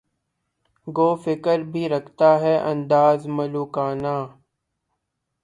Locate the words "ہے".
2.43-2.55